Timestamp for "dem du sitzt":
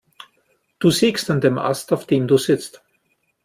2.07-2.81